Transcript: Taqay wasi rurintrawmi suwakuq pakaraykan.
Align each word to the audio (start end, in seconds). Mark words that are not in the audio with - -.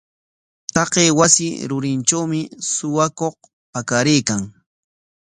Taqay 0.73 1.09
wasi 1.19 1.47
rurintrawmi 1.69 2.41
suwakuq 2.73 3.37
pakaraykan. 3.73 4.41